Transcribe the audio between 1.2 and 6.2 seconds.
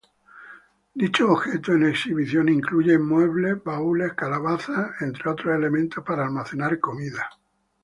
objetos en exhibición incluyen muebles, baúles, calabazas, entre otros elementos